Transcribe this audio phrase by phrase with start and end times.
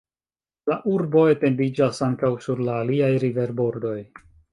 [0.69, 3.95] La urbo etendiĝas ankaŭ sur la aliaj riverbordoj.